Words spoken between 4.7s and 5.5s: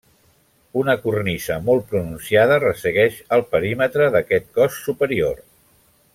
superior.